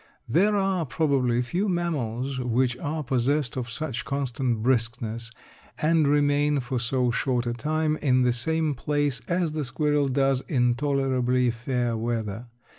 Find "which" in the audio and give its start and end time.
2.39-2.75